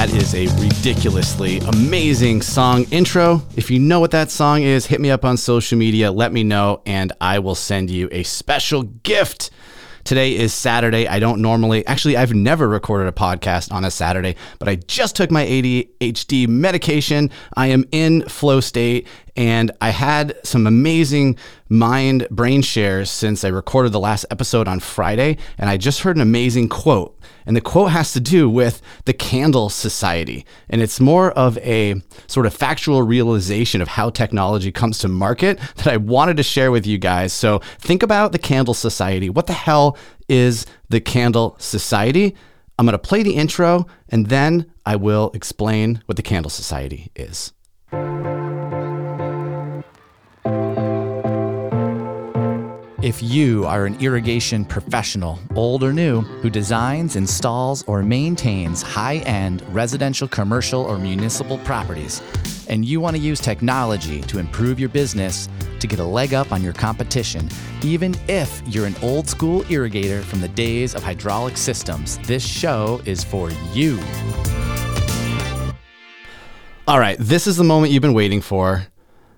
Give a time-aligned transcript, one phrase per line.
[0.00, 3.42] That is a ridiculously amazing song intro.
[3.54, 6.42] If you know what that song is, hit me up on social media, let me
[6.42, 9.50] know, and I will send you a special gift.
[10.04, 11.06] Today is Saturday.
[11.06, 15.16] I don't normally, actually, I've never recorded a podcast on a Saturday, but I just
[15.16, 17.30] took my ADHD medication.
[17.54, 19.06] I am in flow state
[19.36, 21.36] and I had some amazing
[21.68, 25.38] mind brain shares since I recorded the last episode on Friday.
[25.58, 27.18] And I just heard an amazing quote.
[27.46, 30.44] And the quote has to do with the Candle Society.
[30.68, 35.58] And it's more of a sort of factual realization of how technology comes to market
[35.76, 37.32] that I wanted to share with you guys.
[37.32, 39.30] So think about the Candle Society.
[39.30, 39.96] What the hell
[40.28, 42.34] is the Candle Society?
[42.78, 47.10] I'm going to play the intro and then I will explain what the Candle Society
[47.14, 47.52] is.
[53.02, 59.20] If you are an irrigation professional, old or new, who designs, installs, or maintains high
[59.24, 62.20] end residential, commercial, or municipal properties,
[62.68, 65.48] and you want to use technology to improve your business
[65.78, 67.48] to get a leg up on your competition,
[67.82, 73.00] even if you're an old school irrigator from the days of hydraulic systems, this show
[73.06, 73.98] is for you.
[76.86, 78.86] All right, this is the moment you've been waiting for.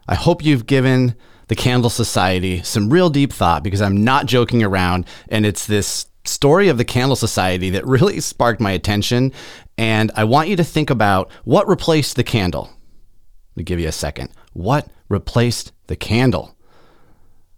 [0.09, 1.15] I hope you've given
[1.48, 5.07] the Candle Society some real deep thought because I'm not joking around.
[5.29, 9.33] And it's this story of the Candle Society that really sparked my attention.
[9.79, 12.65] And I want you to think about what replaced the candle.
[12.65, 14.31] Let me give you a second.
[14.53, 16.57] What replaced the candle?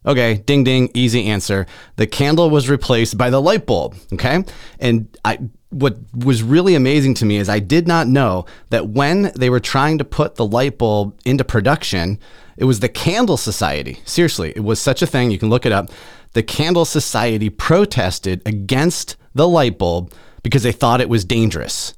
[0.07, 1.67] Okay, ding ding, easy answer.
[1.97, 3.97] The candle was replaced by the light bulb.
[4.13, 4.45] Okay.
[4.79, 5.39] And I,
[5.71, 9.61] what was really amazing to me is I did not know that when they were
[9.61, 12.19] trying to put the light bulb into production,
[12.57, 14.01] it was the Candle Society.
[14.05, 15.31] Seriously, it was such a thing.
[15.31, 15.91] You can look it up.
[16.33, 21.95] The Candle Society protested against the light bulb because they thought it was dangerous.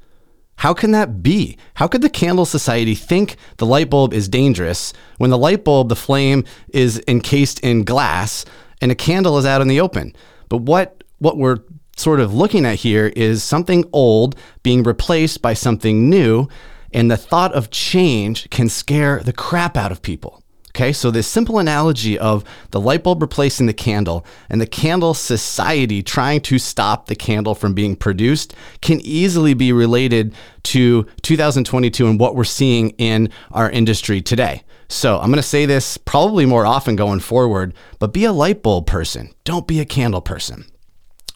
[0.56, 1.58] How can that be?
[1.74, 5.90] How could the Candle Society think the light bulb is dangerous when the light bulb,
[5.90, 8.44] the flame, is encased in glass
[8.80, 10.14] and a candle is out in the open?
[10.48, 11.58] But what what we're
[11.96, 16.46] sort of looking at here is something old being replaced by something new,
[16.92, 20.42] and the thought of change can scare the crap out of people.
[20.76, 25.14] Okay, so this simple analogy of the light bulb replacing the candle and the candle
[25.14, 30.34] society trying to stop the candle from being produced can easily be related
[30.64, 34.64] to 2022 and what we're seeing in our industry today.
[34.90, 38.62] So I'm going to say this probably more often going forward, but be a light
[38.62, 39.32] bulb person.
[39.44, 40.66] Don't be a candle person.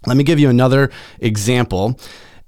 [0.04, 1.98] Let me give you another example.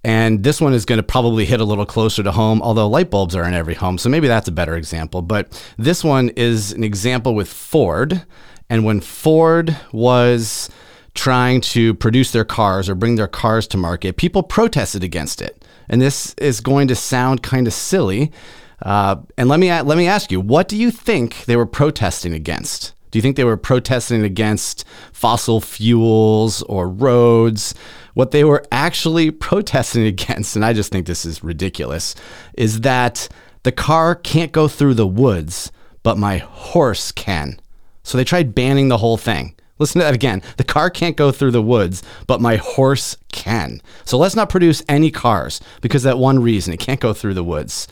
[0.04, 3.10] And this one is going to probably hit a little closer to home, although light
[3.10, 3.98] bulbs are in every home.
[3.98, 5.22] So maybe that's a better example.
[5.22, 8.24] But this one is an example with Ford.
[8.68, 10.68] And when Ford was
[11.14, 15.64] trying to produce their cars or bring their cars to market, people protested against it.
[15.88, 18.32] And this is going to sound kind of silly.
[18.80, 22.32] Uh, and let me let me ask you, what do you think they were protesting
[22.32, 22.94] against?
[23.12, 27.74] Do you think they were protesting against fossil fuels or roads?
[28.14, 32.14] What they were actually protesting against, and I just think this is ridiculous,
[32.54, 33.28] is that
[33.62, 35.70] the car can't go through the woods,
[36.02, 37.60] but my horse can.
[38.02, 39.54] So they tried banning the whole thing.
[39.78, 40.42] Listen to that again.
[40.58, 43.80] The car can't go through the woods, but my horse can.
[44.04, 47.44] So let's not produce any cars because that one reason it can't go through the
[47.44, 47.88] woods.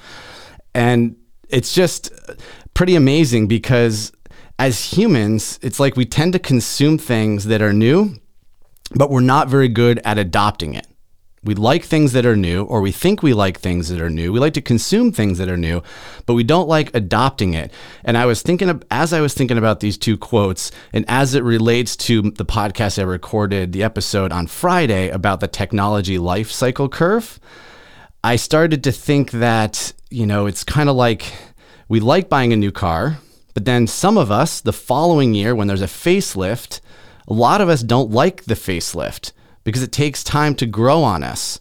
[0.75, 1.17] And
[1.49, 2.13] it's just
[2.75, 4.13] pretty amazing because
[4.59, 8.15] as humans, it's like we tend to consume things that are new
[8.91, 10.87] but we're not very good at adopting it.
[11.43, 14.31] We like things that are new, or we think we like things that are new.
[14.31, 15.83] We like to consume things that are new,
[16.27, 17.73] but we don't like adopting it.
[18.05, 21.43] And I was thinking, as I was thinking about these two quotes, and as it
[21.43, 26.91] relates to the podcast I recorded, the episode on Friday about the technology life cycle
[26.91, 27.41] curve,
[28.23, 31.33] I started to think that, you know, it's kind of like
[31.89, 33.17] we like buying a new car,
[33.55, 36.81] but then some of us, the following year, when there's a facelift,
[37.31, 39.33] a lot of us don't like the facelift
[39.63, 41.61] because it takes time to grow on us.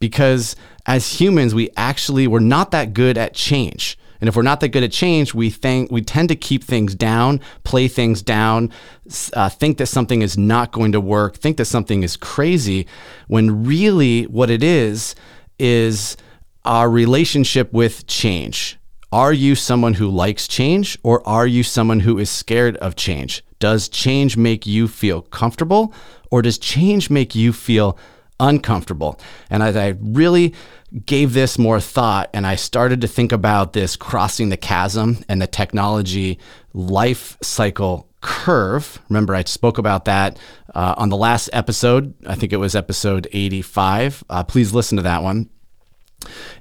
[0.00, 0.56] Because
[0.86, 3.96] as humans, we actually we're not that good at change.
[4.20, 6.94] And if we're not that good at change, we think we tend to keep things
[6.94, 8.72] down, play things down,
[9.34, 12.86] uh, think that something is not going to work, think that something is crazy,
[13.28, 15.14] when really what it is
[15.58, 16.16] is
[16.64, 18.78] our relationship with change.
[19.12, 23.44] Are you someone who likes change or are you someone who is scared of change?
[23.64, 25.94] Does change make you feel comfortable
[26.30, 27.96] or does change make you feel
[28.38, 29.18] uncomfortable?
[29.48, 30.52] And as I really
[31.06, 35.40] gave this more thought and I started to think about this crossing the chasm and
[35.40, 36.38] the technology
[36.74, 39.00] life cycle curve.
[39.08, 40.38] Remember, I spoke about that
[40.74, 42.12] uh, on the last episode.
[42.26, 44.24] I think it was episode 85.
[44.28, 45.48] Uh, please listen to that one.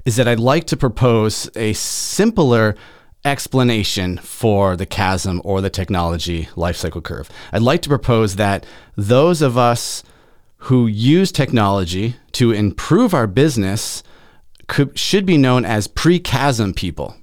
[0.06, 2.77] is that I'd like to propose a simpler
[3.25, 7.29] explanation for the chasm or the technology life cycle curve.
[7.51, 8.65] I'd like to propose that
[8.95, 10.03] those of us
[10.57, 14.03] who use technology to improve our business
[14.67, 17.15] could, should be known as pre chasm people.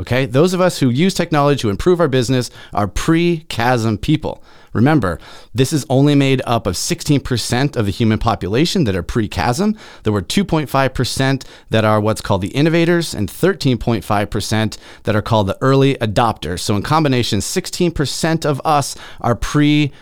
[0.00, 4.42] Okay, those of us who use technology to improve our business are pre chasm people.
[4.72, 5.18] Remember,
[5.54, 9.76] this is only made up of 16% of the human population that are pre chasm.
[10.02, 15.58] There were 2.5% that are what's called the innovators and 13.5% that are called the
[15.60, 16.60] early adopters.
[16.60, 19.92] So, in combination, 16% of us are pre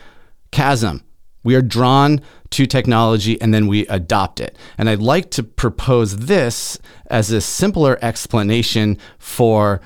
[0.53, 1.03] chasm.
[1.43, 2.21] We are drawn
[2.51, 4.57] to technology and then we adopt it.
[4.77, 9.81] And I'd like to propose this as a simpler explanation for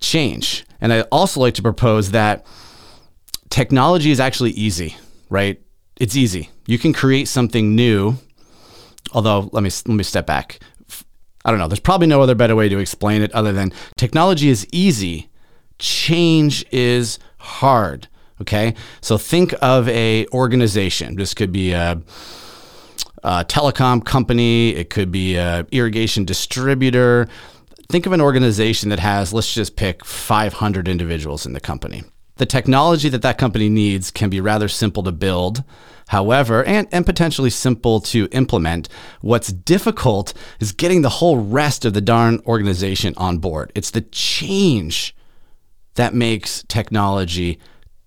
[0.00, 0.64] change.
[0.80, 2.44] And I'd also like to propose that
[3.50, 4.96] technology is actually easy,
[5.28, 5.60] right?
[5.98, 6.50] It's easy.
[6.66, 8.16] You can create something new.
[9.12, 10.60] Although, let me let me step back.
[11.44, 11.68] I don't know.
[11.68, 15.30] There's probably no other better way to explain it other than technology is easy.
[15.78, 18.08] Change is hard.
[18.40, 21.16] Okay, so think of a organization.
[21.16, 22.02] This could be a,
[23.22, 24.70] a telecom company.
[24.70, 27.28] It could be a irrigation distributor.
[27.88, 32.02] Think of an organization that has, let's just pick 500 individuals in the company.
[32.36, 35.64] The technology that that company needs can be rather simple to build.
[36.08, 38.88] However, and, and potentially simple to implement,
[39.22, 43.72] what's difficult is getting the whole rest of the darn organization on board.
[43.74, 45.16] It's the change
[45.94, 47.58] that makes technology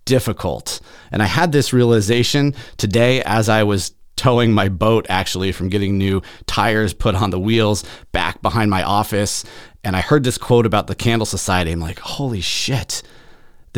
[0.05, 0.79] difficult.
[1.11, 5.97] And I had this realization today as I was towing my boat actually from getting
[5.97, 9.43] new tires put on the wheels back behind my office.
[9.83, 11.71] And I heard this quote about the Candle Society.
[11.71, 13.01] I'm like, holy shit.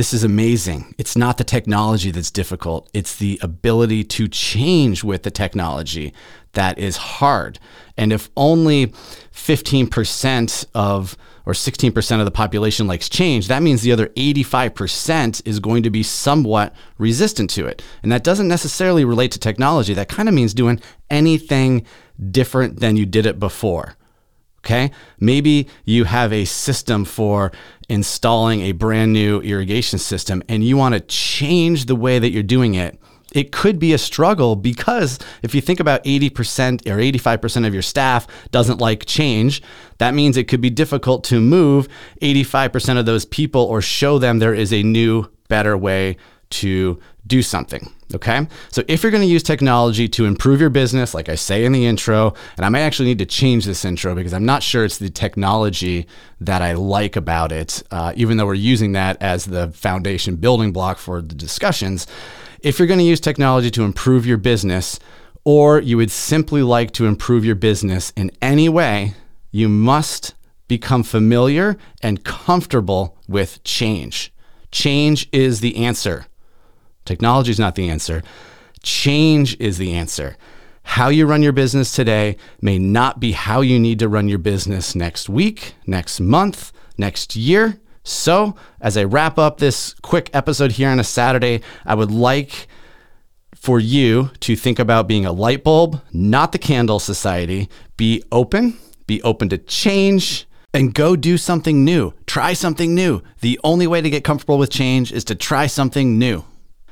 [0.01, 0.95] This is amazing.
[0.97, 2.89] It's not the technology that's difficult.
[2.91, 6.11] It's the ability to change with the technology
[6.53, 7.59] that is hard.
[7.97, 11.15] And if only 15% of
[11.45, 15.91] or 16% of the population likes change, that means the other 85% is going to
[15.91, 17.83] be somewhat resistant to it.
[18.01, 19.93] And that doesn't necessarily relate to technology.
[19.93, 20.81] That kind of means doing
[21.11, 21.85] anything
[22.31, 23.95] different than you did it before.
[24.63, 24.91] Okay.
[25.19, 27.51] Maybe you have a system for
[27.89, 32.43] installing a brand new irrigation system and you want to change the way that you're
[32.43, 32.97] doing it
[33.31, 37.81] it could be a struggle because if you think about 80% or 85% of your
[37.81, 39.61] staff doesn't like change,
[39.97, 41.87] that means it could be difficult to move
[42.21, 46.17] 85% of those people or show them there is a new, better way
[46.51, 47.91] to do something.
[48.13, 48.45] Okay.
[48.71, 51.71] So if you're going to use technology to improve your business, like I say in
[51.71, 54.83] the intro, and I might actually need to change this intro because I'm not sure
[54.83, 56.07] it's the technology
[56.41, 60.73] that I like about it, uh, even though we're using that as the foundation building
[60.73, 62.05] block for the discussions.
[62.61, 64.99] If you're going to use technology to improve your business,
[65.43, 69.13] or you would simply like to improve your business in any way,
[69.51, 70.35] you must
[70.67, 74.31] become familiar and comfortable with change.
[74.71, 76.27] Change is the answer.
[77.05, 78.23] Technology is not the answer.
[78.83, 80.37] Change is the answer.
[80.83, 84.39] How you run your business today may not be how you need to run your
[84.39, 87.79] business next week, next month, next year.
[88.03, 92.67] So, as I wrap up this quick episode here on a Saturday, I would like
[93.55, 97.69] for you to think about being a light bulb, not the candle society.
[97.95, 102.13] Be open, be open to change, and go do something new.
[102.25, 103.21] Try something new.
[103.41, 106.43] The only way to get comfortable with change is to try something new.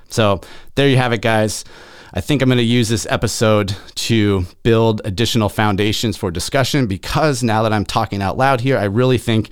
[0.09, 0.41] So,
[0.75, 1.65] there you have it, guys.
[2.13, 7.43] I think I'm going to use this episode to build additional foundations for discussion because
[7.43, 9.51] now that I'm talking out loud here, I really think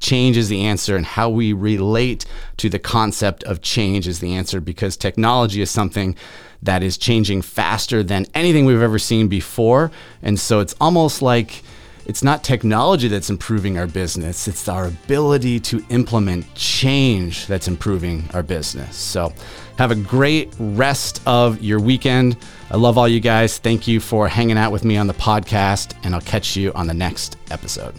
[0.00, 2.24] change is the answer and how we relate
[2.58, 6.14] to the concept of change is the answer because technology is something
[6.62, 9.90] that is changing faster than anything we've ever seen before.
[10.22, 11.62] And so it's almost like
[12.06, 18.28] it's not technology that's improving our business, it's our ability to implement change that's improving
[18.34, 18.96] our business.
[18.96, 19.32] So
[19.78, 22.36] have a great rest of your weekend.
[22.68, 23.58] I love all you guys.
[23.58, 26.88] Thank you for hanging out with me on the podcast, and I'll catch you on
[26.88, 27.94] the next episode.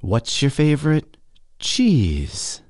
[0.00, 1.16] What's your favorite
[1.60, 2.61] cheese?